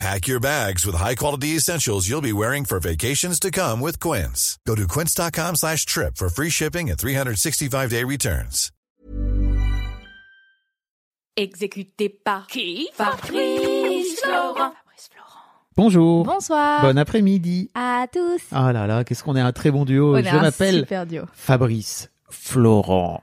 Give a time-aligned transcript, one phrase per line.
[0.00, 4.58] Pack your bags with high-quality essentials you'll be wearing for vacations to come with Quince.
[4.66, 8.70] Go to quince.com slash trip for free shipping and 365-day returns.
[11.36, 12.88] Exécuté par qui?
[12.94, 14.72] Fabrice Florent.
[15.76, 16.24] Bonjour.
[16.24, 16.82] Bonsoir.
[16.82, 17.70] Bon après-midi.
[17.74, 18.40] à tous.
[18.52, 20.14] Ah là là, qu'est-ce qu'on est un très bon duo.
[20.14, 21.24] On est Je un m'appelle super duo.
[21.32, 23.22] Fabrice Florent.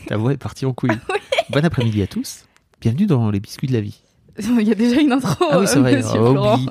[0.11, 0.91] Ta voix est partie en couille.
[1.51, 2.43] Bon après-midi à tous.
[2.81, 4.01] Bienvenue dans les biscuits de la vie.
[4.59, 5.45] Il y a déjà une intro.
[5.49, 6.01] Ah oui, c'est vrai.
[6.17, 6.67] Oublie.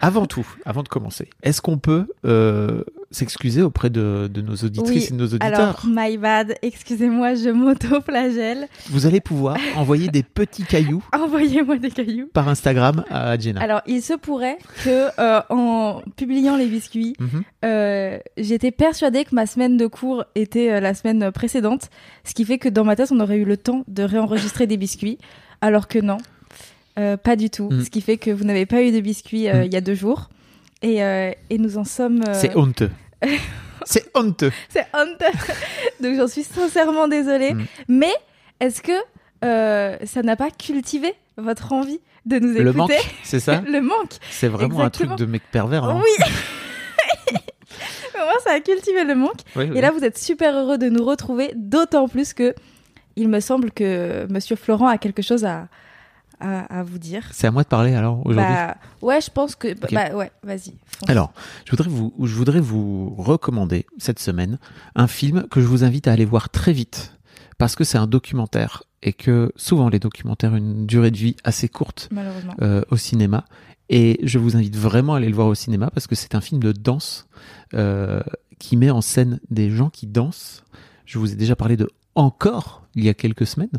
[0.00, 4.90] Avant tout, avant de commencer, est-ce qu'on peut euh, s'excuser auprès de, de nos auditrices
[4.90, 6.54] Oui, et de nos auditeurs Alors, my bad.
[6.62, 8.66] Excusez-moi, je m'auto-flagelle.
[8.90, 12.28] Vous allez pouvoir envoyer des petits cailloux Envoyez-moi des cailloux.
[12.32, 13.60] par Instagram à Jenna.
[13.62, 17.42] Alors, il se pourrait que, euh, en publiant les biscuits, Mhm.
[17.64, 21.88] euh, j'étais persuadée que ma semaine de cours était la semaine précédente,
[22.24, 24.76] ce qui fait que dans ma tête, on aurait eu le temps de réenregistrer des
[24.76, 25.18] biscuits,
[25.60, 26.18] alors que non,
[26.98, 27.68] euh, pas du tout.
[27.70, 27.84] Mhm.
[27.84, 29.64] Ce qui fait que vous n'avez pas eu de biscuits euh, Mhm.
[29.64, 30.28] il y a deux jours,
[30.82, 32.22] et, euh, et nous en sommes.
[32.34, 32.90] C'est honteux.
[33.84, 34.52] c'est honteux.
[34.68, 35.38] C'est honteux.
[36.00, 37.54] Donc j'en suis sincèrement désolée.
[37.54, 37.64] Mm.
[37.88, 38.12] Mais
[38.60, 38.92] est-ce que
[39.42, 42.92] ça n'a pas cultivé votre envie de nous écouter Le manque,
[43.24, 44.12] c'est ça Le manque.
[44.30, 45.84] C'est vraiment un truc de mec pervers.
[45.84, 46.00] hein.
[46.02, 46.26] Oui.
[48.14, 49.40] Moi, ça a cultivé le manque.
[49.56, 49.78] Oui, oui.
[49.78, 52.54] Et là, vous êtes super heureux de nous retrouver, d'autant plus que
[53.16, 55.66] il me semble que Monsieur Florent a quelque chose à,
[56.42, 57.28] à, à vous dire.
[57.32, 58.42] C'est à moi de parler alors aujourd'hui?
[58.42, 59.74] Bah, ouais, je pense que.
[59.92, 60.74] Bah, ouais, vas-y.
[61.08, 61.32] Alors,
[61.64, 64.58] je voudrais, vous, je voudrais vous recommander cette semaine
[64.94, 67.18] un film que je vous invite à aller voir très vite
[67.58, 71.36] parce que c'est un documentaire et que souvent les documentaires ont une durée de vie
[71.44, 72.08] assez courte
[72.60, 73.44] euh, au cinéma.
[73.88, 76.40] Et je vous invite vraiment à aller le voir au cinéma parce que c'est un
[76.40, 77.26] film de danse
[77.74, 78.22] euh,
[78.58, 80.64] qui met en scène des gens qui dansent.
[81.04, 83.70] Je vous ai déjà parlé de Encore il y a quelques semaines,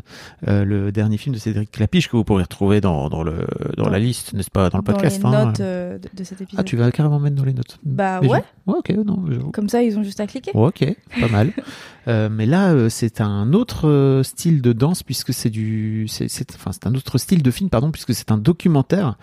[0.48, 3.46] euh, le dernier film de Cédric Clapiche que vous pourrez retrouver dans, dans, le,
[3.76, 5.20] dans, Dans- la liste, n'est-ce pas, dans le podcast.
[5.22, 5.44] Dans les hein.
[5.46, 6.58] notes euh, de, de cet épisode.
[6.60, 7.78] Ah, tu vas carrément mettre dans les notes.
[7.84, 8.44] Bah Déjà ouais.
[8.66, 9.50] Ouais, ok, non.
[9.52, 10.50] Comme ça, ils ont juste à cliquer.
[10.54, 10.84] Ok,
[11.20, 11.52] pas mal.
[12.06, 16.26] Euh, mais là, euh, c'est un autre euh, style de danse puisque c'est du, c'est,
[16.54, 19.16] enfin, c'est un autre style de film, pardon, puisque c'est un documentaire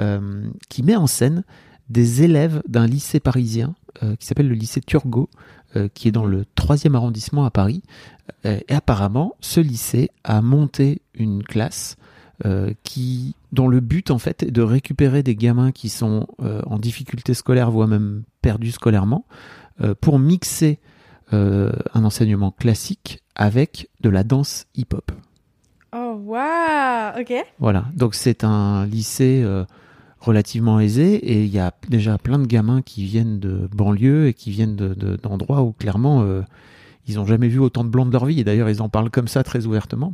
[0.00, 1.44] euh, qui met en scène
[1.88, 3.85] des élèves d'un lycée parisien euh,
[4.18, 5.28] qui s'appelle le lycée Turgot,
[5.76, 7.82] euh, qui est dans le troisième arrondissement à Paris.
[8.44, 11.96] Euh, et apparemment, ce lycée a monté une classe
[12.44, 16.62] euh, qui, dont le but en fait est de récupérer des gamins qui sont euh,
[16.66, 19.26] en difficulté scolaire, voire même perdus scolairement,
[19.80, 20.78] euh, pour mixer
[21.32, 25.10] euh, un enseignement classique avec de la danse hip-hop.
[25.94, 27.34] Oh, waouh Ok.
[27.58, 29.64] Voilà, donc c'est un lycée euh,
[30.26, 34.34] relativement aisé et il y a déjà plein de gamins qui viennent de banlieue et
[34.34, 36.42] qui viennent de- de- d'endroits où clairement euh,
[37.06, 39.10] ils ont jamais vu autant de blancs de leur vie et d'ailleurs ils en parlent
[39.10, 40.12] comme ça très ouvertement.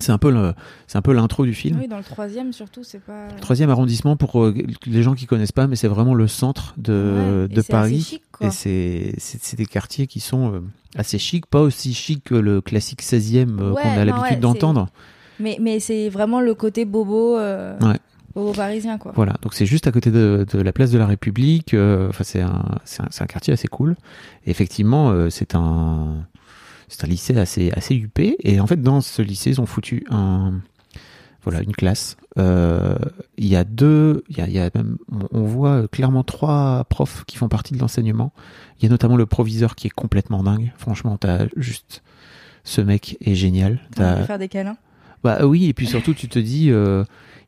[0.00, 0.54] C'est un peu le,
[0.86, 1.76] c'est un peu l'intro du film.
[1.80, 3.26] Oui, dans le troisième, surtout, c'est pas.
[3.40, 4.54] Troisième arrondissement pour euh,
[4.86, 7.68] les gens qui connaissent pas, mais c'est vraiment le centre de, Ouais, et de c'est
[7.72, 7.96] Paris.
[7.96, 8.46] assez chic, quoi.
[8.46, 10.60] Et c'est c'est des quartiers qui sont euh,
[10.94, 14.40] assez chics, pas aussi chics que le classique 16e euh, Ouais, qu'on a l'habitude ouais,
[14.40, 14.86] d'entendre.
[15.40, 17.36] Mais, mais c'est vraiment le côté bobo.
[17.36, 17.98] Ouais.
[18.54, 19.12] Parisien, quoi.
[19.14, 21.74] Voilà, donc c'est juste à côté de, de la place de la République.
[21.74, 22.64] euh, Enfin, c'est un,
[23.00, 23.96] un, un quartier assez cool.
[24.46, 26.26] Et effectivement, euh, c'est un,
[26.88, 28.36] c'est un lycée assez, assez huppé.
[28.40, 30.60] Et en fait, dans ce lycée, ils ont foutu un,
[31.42, 32.16] voilà, une classe.
[32.38, 32.96] Euh,
[33.36, 34.98] Il y a deux, il y a, y a même,
[35.32, 38.32] on- voit clairement trois profs qui font partie de l'enseignement.
[38.78, 40.72] Il y a notamment le proviseur qui est complètement dingue.
[40.76, 42.02] Franchement, t'as juste
[42.64, 43.80] Ce mec est génial.
[43.96, 44.76] T'as- faire des câlins.
[45.24, 47.02] Bah oui, et puis surtout, tu te dis, euh,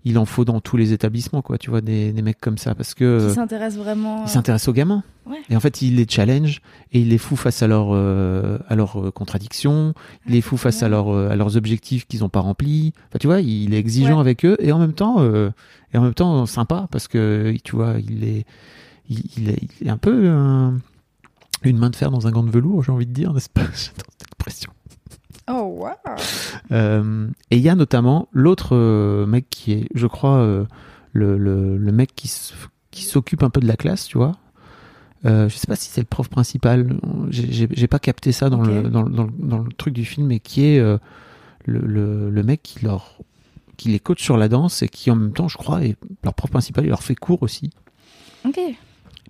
[0.04, 1.56] il en faut dans tous les établissements, quoi.
[1.58, 4.24] Tu vois, des, des mecs comme ça, parce que Qui s'intéresse vraiment.
[4.24, 5.02] il s'intéresse aux gamins.
[5.26, 5.36] Ouais.
[5.50, 6.60] Et en fait, il les challenge
[6.92, 9.94] et il les fout face à, leur, euh, à leurs euh, contradictions,
[10.26, 12.92] il les fout face à, leur, euh, à leurs objectifs qu'ils n'ont pas remplis.
[13.08, 14.20] Enfin, tu vois, il est exigeant Ouais.
[14.20, 15.50] avec eux et en même temps, euh,
[15.94, 18.44] et en même temps sympa parce que tu vois, il est,
[19.08, 20.78] il, il est, il est un peu un-
[21.62, 23.60] une main de fer dans un gant de velours, j'ai envie de dire, n'est-ce pas?
[23.74, 24.72] J'adore cette expression.
[25.52, 25.94] Oh, waouh.
[26.72, 30.64] Euh, et il y a notamment l'autre euh, mec qui est, je crois, euh,
[31.12, 32.28] le, le, le mec qui,
[33.02, 34.36] s'occupe un peu de la classe, tu vois.
[35.24, 36.96] Je sais pas si c'est le prof principal.
[37.30, 40.26] J'ai- pas capté ça dans, le, dans, le- dans, le, dans le truc du film,
[40.28, 40.82] mais qui est
[41.66, 43.18] le, mec qui leur
[43.76, 46.34] qui les coach sur la danse et qui en même temps, je crois, est leur
[46.34, 46.84] prof principal.
[46.84, 47.70] Il leur fait cours aussi,
[48.46, 48.58] Ok.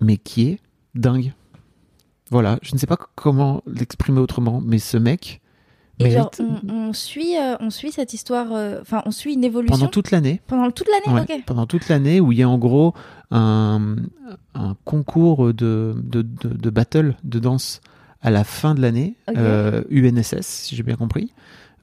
[0.01, 0.59] mais qui est
[0.93, 1.33] dingue.
[2.29, 5.40] Voilà, je ne sais pas comment l'exprimer autrement, mais ce mec
[6.05, 8.47] Et genre, mérite on, on suit, euh, on suit cette histoire.
[8.51, 10.41] euh, Enfin, on suit une évolution pendant toute l'année.
[10.47, 11.15] Pendant toute l'année.
[11.19, 11.43] Ouais, Ok.
[11.45, 12.93] pendant toute l'année où il y a en gros
[13.31, 13.95] un,
[14.55, 17.81] un concours de, de, de, de battle de danse
[18.21, 19.35] à la fin de l'année, Ok.
[19.37, 21.31] euh, UNSS si j'ai bien compris,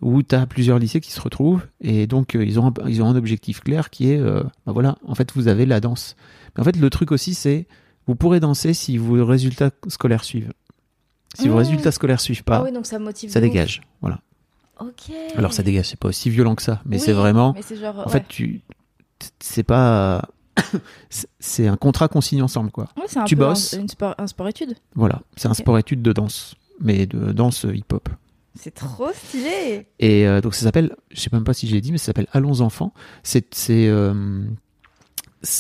[0.01, 3.07] où tu as plusieurs lycées qui se retrouvent et donc ils, ont un, ils ont
[3.09, 6.15] un objectif clair qui est, ben voilà, en fait vous avez la danse.
[6.57, 7.67] Mais en fait le truc aussi c'est,
[8.07, 10.53] vous pourrez danser si vos résultats scolaires suivent.
[11.35, 11.59] Si vos Mmh.
[11.59, 13.31] résultats scolaires suivent pas, Ah oui, donc ça motive.
[13.31, 13.83] ça dégage.
[14.01, 14.21] Voilà.
[14.81, 15.13] Ok.
[15.37, 17.53] Alors ça dégage, c'est pas aussi violent que ça, mais Oui, c'est vraiment...
[17.55, 17.99] Mais c'est genre.
[17.99, 18.11] En ouais.
[18.13, 18.61] fait, tu,
[19.41, 20.23] c'est pas,
[21.41, 22.89] c'est- un contrat qu'on signe ensemble, quoi.
[22.97, 23.75] Ouais, c'est un tu peu bosses.
[23.75, 24.75] Un, une sport, un sport étude.
[24.95, 25.57] Voilà, c'est un Ok.
[25.59, 28.09] sport-étude de danse, mais de danse hip-hop.
[28.55, 29.87] C'est trop stylé.
[30.01, 32.27] Et euh, donc ça s'appelle, je sais même pas si j'ai dit, mais ça s'appelle
[32.33, 32.93] Allons enfants.
[33.23, 34.43] C'est c'est euh,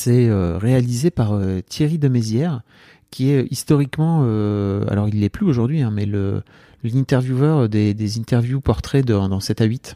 [0.08, 1.38] euh, réalisé par
[1.68, 2.62] Thierry de Mézières,
[3.10, 6.42] qui est historiquement, euh, alors il l'est plus aujourd'hui, hein, mais le
[6.84, 9.94] l'intervieweur des, des interviews portraits de, dans 7 à 8.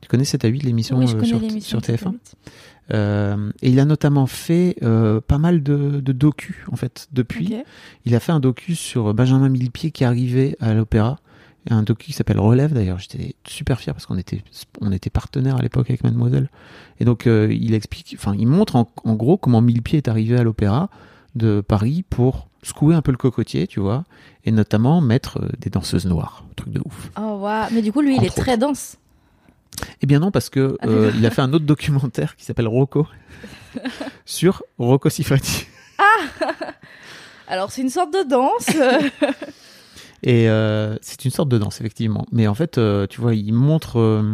[0.00, 1.80] Tu connais 7 à 8, l'émission oui, euh, sur, l'émission.
[1.80, 2.34] sur de TF1 Satellite.
[2.94, 7.56] Euh, et il a notamment fait euh, pas mal de, de docus en fait depuis.
[8.04, 11.18] Il a fait un docu sur Benjamin Millepied qui arrivait à l'opéra.
[11.68, 13.00] Un docu qui s'appelle Relève d'ailleurs.
[13.00, 14.44] J'étais super fier parce qu'on était
[14.80, 16.48] on était partenaire à l'époque avec Mademoiselle.
[17.00, 20.44] Et donc il explique, enfin il montre en, en gros comment Millepied est arrivé à
[20.44, 20.88] l'opéra
[21.36, 24.04] de Paris pour secouer un peu le cocotier, tu vois,
[24.44, 27.10] et notamment mettre euh, des danseuses noires, truc de ouf.
[27.18, 27.68] Oh, waouh.
[27.72, 28.96] Mais du coup, lui, il est très dense.
[30.02, 32.68] Eh bien non, parce que Ah, euh, il a fait un autre documentaire qui s'appelle
[32.68, 33.06] Rocco
[34.24, 35.66] sur Rocco Siffredi.
[37.48, 38.68] Alors, c'est une sorte de danse.
[40.22, 42.26] Et euh, c'est une sorte de danse, effectivement.
[42.32, 44.24] Mais en fait, euh, tu vois, il montre,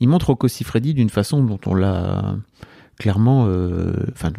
[0.00, 2.36] il montre Rocco Siffredi d'une façon dont on l'a
[2.98, 4.30] clairement, euh, enfin,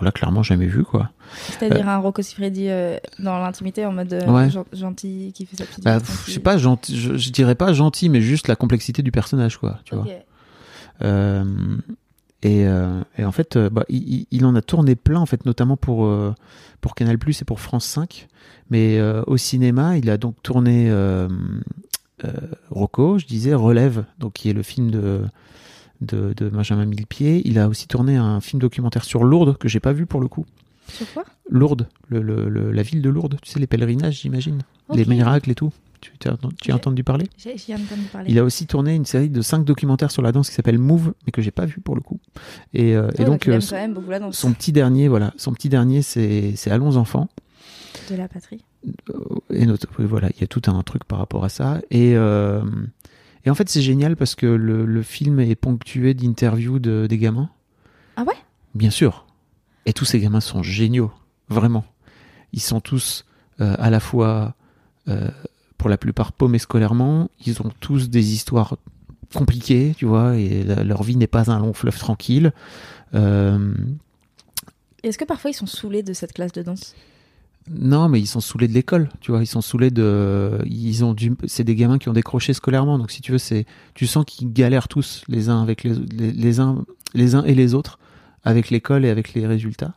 [0.00, 1.10] on l'a clairement jamais vu, quoi.
[1.46, 4.48] C'est-à-dire un Rocco Siffredi euh, dans l'intimité en mode euh, Ouais.
[4.72, 7.72] gentil qui fait sa petite Bah, pff, je sais pas, gentil, je, je dirais pas
[7.72, 9.78] gentil, mais juste la complexité du personnage, quoi.
[9.84, 10.06] Tu vois.
[11.02, 11.44] Euh,
[12.42, 15.76] et, euh, et en fait, euh, bah, il, en a tourné plein, en fait, notamment
[15.76, 16.34] pour, euh,
[16.80, 18.28] pour Canal Plus et pour France 5.
[18.70, 21.28] Mais euh, au cinéma, il a donc tourné euh,
[22.24, 22.30] euh,
[22.70, 25.22] Rocco, je disais, Relève, donc qui est le film de,
[26.00, 27.42] de, de Benjamin Millepied.
[27.44, 30.28] Il a aussi tourné un film documentaire sur Lourdes, que j'ai pas vu pour le
[30.28, 30.46] coup.
[30.88, 31.24] Sur quoi?
[31.48, 34.62] Lourdes, le, le- le- la ville de Lourdes, tu sais, les pèlerinages, j'imagine.
[34.92, 35.72] Les miracles et tout.
[36.00, 37.26] Tu, as, tu as entendu parler?
[37.36, 38.30] J'ai entendu parler.
[38.30, 41.12] il a aussi tourné une série de cinq documentaires sur la danse qui s'appelle Move,
[41.26, 42.18] mais que j'ai pas vu pour le coup.
[42.72, 46.70] Et, euh, et Ouais, donc euh, son petit dernier, voilà, son petit dernier, c'est c'est
[46.70, 47.28] Allons enfants.
[48.10, 48.64] de la patrie.
[49.10, 49.12] Euh,
[49.52, 51.82] Et notre- voilà, il y a tout un truc par rapport à ça.
[51.90, 52.62] Et euh,
[53.44, 57.18] et en fait, c'est génial parce que le, le film est ponctué d'interviews de, des
[57.18, 57.50] gamins.
[58.16, 58.34] Ah ouais?
[58.74, 59.26] Bien sûr.
[59.86, 61.10] Et tous ces gamins sont géniaux,
[61.48, 61.84] vraiment.
[62.52, 63.24] Ils sont tous
[63.60, 64.54] euh, à la fois,
[65.08, 65.28] euh,
[65.78, 67.30] pour la plupart, paumés scolairement.
[67.46, 68.76] Ils ont tous des histoires
[69.34, 72.52] compliquées, tu vois, et la- leur vie n'est pas un long fleuve tranquille.
[73.14, 73.72] Euh,
[75.02, 76.94] Est-ce que parfois ils sont saoulés de cette classe de danse?
[77.68, 79.42] Non, mais ils sont saoulés de l'école, tu vois.
[79.42, 82.98] Ils sont saoulés de, ils ont du, c'est des gamins qui ont décroché scolairement.
[82.98, 86.60] Donc, si tu veux, c'est, tu sens qu'ils galèrent tous les uns avec les, les,
[86.60, 87.98] uns, les uns et les autres
[88.42, 89.94] avec l'école et avec les résultats.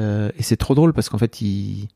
[0.00, 1.88] Euh, et c'est trop drôle parce qu'en fait, ils,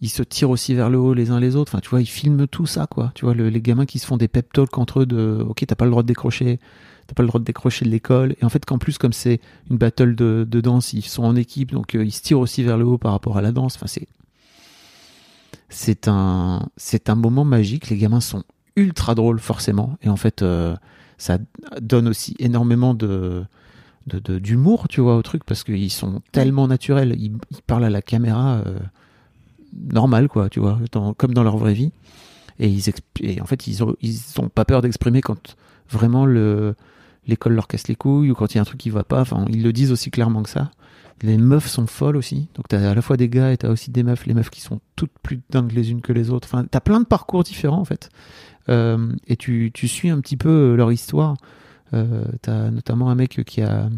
[0.00, 1.72] ils se tirent aussi vers le haut les uns les autres.
[1.74, 3.10] Enfin, tu vois, ils filment tout ça, quoi.
[3.14, 5.64] Tu vois, le- les gamins qui se font des pep talks entre eux de, ok,
[5.66, 6.60] t'as pas le droit de décrocher,
[7.06, 8.36] t'as pas le droit de décrocher de l'école.
[8.40, 9.40] Et en fait, qu'en plus, comme c'est
[9.70, 12.78] une battle de, danse, ils sont en équipe, donc euh, ils se tirent aussi vers
[12.78, 13.74] le haut par rapport à la danse.
[13.76, 14.06] Enfin, c'est,
[15.68, 17.88] c'est un, c'est un moment magique.
[17.90, 18.44] Les gamins sont
[18.76, 19.98] ultra drôles, forcément.
[20.02, 20.76] Et en fait, euh,
[21.18, 21.38] ça
[21.80, 23.44] donne aussi énormément de,
[24.06, 27.14] d'humour, tu vois, au truc, parce qu'ils sont tellement naturels.
[27.18, 28.78] Ils, ils parlent à la caméra euh,
[29.72, 30.78] normal, quoi, tu vois,
[31.16, 31.92] comme dans leur vraie vie.
[32.58, 32.82] Et, ils
[33.20, 35.56] et en fait, ils ont, ils ont pas peur d'exprimer quand
[35.88, 36.74] vraiment le,
[37.26, 39.20] l'école leur casse les couilles ou quand il y a un truc qui va pas.
[39.20, 40.70] Enfin, ils le disent aussi clairement que ça.
[41.22, 42.48] Les meufs sont folles aussi.
[42.54, 44.26] Donc, t'as à la fois des gars et t'as aussi des meufs.
[44.26, 46.48] Les meufs qui sont toutes plus dingues les unes que les autres.
[46.50, 48.10] Enfin, t'as plein de parcours différents, en fait.
[48.68, 51.36] Euh, et tu, tu suis un petit peu euh, leur histoire.
[51.94, 53.88] Euh, t'as notamment un mec qui a.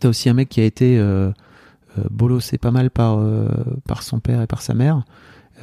[0.00, 1.32] T'as aussi un mec qui a été euh,
[2.10, 3.48] bolossé pas mal par, euh,
[3.86, 5.04] par son père et par sa mère.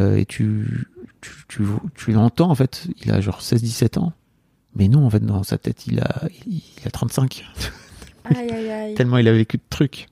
[0.01, 0.88] Euh, et tu,
[1.22, 1.63] tu, tu,
[1.96, 2.88] tu l'entends, en fait.
[3.04, 4.13] Il a genre 16-17 ans.
[4.75, 7.46] Mais non, en fait, dans sa tête, il a, il a 35.
[8.25, 8.94] Aïe, aïe, aïe.
[8.96, 10.08] Tellement il a vécu de trucs.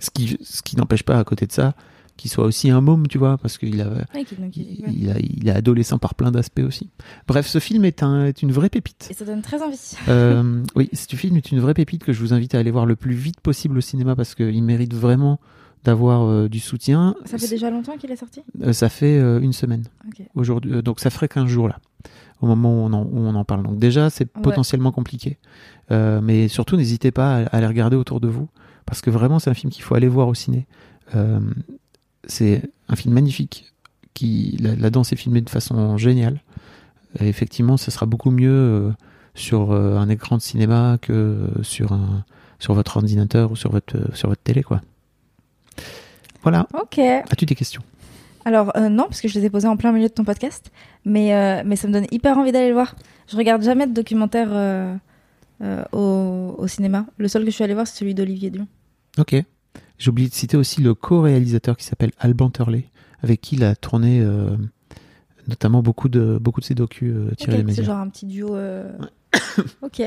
[0.00, 1.74] Ce qui, ce qui n'empêche pas, à côté de ça,
[2.16, 4.92] qu'il soit aussi un môme, tu vois, parce qu'il a, Ouais, il- il, ouais.
[4.94, 6.88] il a, il est adolescent par plein d'aspects aussi.
[7.28, 9.08] Bref, ce film est, un, est une vraie pépite.
[9.10, 9.92] Et ça donne très envie.
[10.08, 12.86] Euh, oui, ce film est une vraie pépite que je vous invite à aller voir
[12.86, 15.40] le plus vite possible au cinéma parce qu'il mérite vraiment
[15.86, 17.14] d'avoir euh, du soutien.
[17.24, 18.42] Ça fait déjà longtemps qu'il est sorti?
[18.62, 20.26] Euh, ça fait euh, une semaine Ok.
[20.34, 21.78] aujourd'hui, euh, donc ça ferait 15 jours là,
[22.42, 23.62] au moment où on en, où on en parle.
[23.62, 24.42] Donc déjà, c'est Ouais.
[24.42, 25.38] potentiellement compliqué.
[25.92, 28.48] Euh, mais surtout, n'hésitez pas à, à aller regarder autour de vous,
[28.84, 30.66] parce que vraiment, c'est un film qu'il faut aller voir au ciné.
[31.14, 31.40] Euh,
[32.26, 33.72] c'est un film magnifique,
[34.14, 36.40] qui la, la danse est filmée de façon géniale.
[37.20, 38.90] Et effectivement, ce sera beaucoup mieux euh,
[39.34, 42.24] sur un écran de cinéma que sur un
[42.58, 44.80] sur votre ordinateur ou sur votre sur votre télé, quoi.
[46.42, 46.66] Voilà.
[46.74, 46.98] Ok.
[46.98, 47.82] As-tu des questions?
[48.44, 50.70] Alors, euh, non, parce que je les ai posés en plein milieu de ton podcast.
[51.04, 52.94] Mais, euh, mais ça me donne hyper envie d'aller le voir.
[53.28, 54.94] Je regarde jamais de documentaire euh,
[55.92, 57.06] au, au cinéma.
[57.18, 58.68] Le seul que je suis allée voir, c'est celui d'Olivier Dion.
[59.18, 59.34] Ok.
[59.98, 62.84] J'ai oublié de citer aussi le co-réalisateur qui s'appelle Alban Turley,
[63.22, 64.24] avec qui il a tourné
[65.48, 67.74] notamment beaucoup de, beaucoup de ses docus tirés Ok, des médias.
[67.76, 68.56] c'est genre un petit duo.
[69.82, 70.02] ok.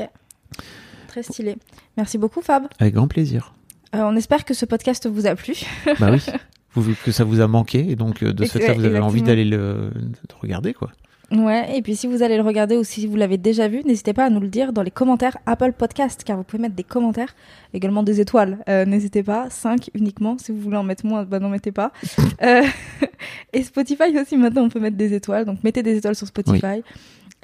[1.08, 1.56] Très stylé.
[1.96, 2.68] Merci beaucoup, Fab.
[2.78, 3.52] Avec grand plaisir.
[3.94, 5.54] Euh, on espère que ce podcast vous a plu.
[5.98, 6.20] bah oui.
[6.74, 9.22] Vous, que ça vous a manqué et donc euh, de ce fait vous avez envie
[9.22, 10.92] d'aller le de regarder quoi.
[11.32, 14.12] Ouais, et puis si vous allez le regarder ou si vous l'avez déjà vu, n'hésitez
[14.12, 16.82] pas à nous le dire dans les commentaires Apple Podcast, car vous pouvez mettre des
[16.82, 17.36] commentaires,
[17.72, 18.58] également des étoiles.
[18.68, 21.92] Euh, n'hésitez pas, 5 uniquement, si vous voulez en mettre moins, bah n'en mettez pas.
[22.42, 22.62] Euh,
[23.52, 26.82] et Spotify aussi, maintenant on peut mettre des étoiles, donc mettez des étoiles sur Spotify.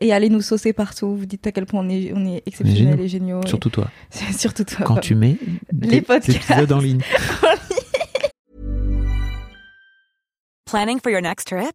[0.00, 2.98] Et allez nous saucer partout, vous dites à quel point on est, on est exceptionnel
[3.00, 3.40] et géniaux.
[3.44, 3.90] et- Surtout toi.
[4.36, 4.84] Surtout toi.
[4.86, 5.36] Quand tu mets
[5.80, 6.30] Les des podcasts.
[6.50, 7.00] épisodes en ligne.
[10.66, 11.74] Planning for your next trip?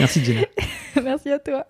[0.00, 0.42] Merci Jenna.
[1.02, 1.66] Merci à toi.